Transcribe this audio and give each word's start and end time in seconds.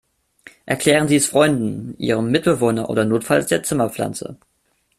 Erklären 0.65 1.07
Sie 1.07 1.15
es 1.17 1.27
Freunden, 1.27 1.93
ihrem 1.99 2.31
Mitbewohner 2.31 2.89
oder 2.89 3.05
notfalls 3.05 3.45
der 3.45 3.61
Zimmerpflanze. 3.61 4.35